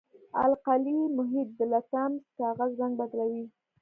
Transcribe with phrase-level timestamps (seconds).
[0.45, 3.43] القلي محیط د لتمس کاغذ رنګ بدلوي.